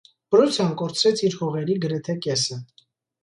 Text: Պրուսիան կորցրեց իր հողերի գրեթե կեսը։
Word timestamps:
Պրուսիան 0.35 0.71
կորցրեց 0.81 1.21
իր 1.27 1.37
հողերի 1.41 1.75
գրեթե 1.83 2.15
կեսը։ 2.27 2.57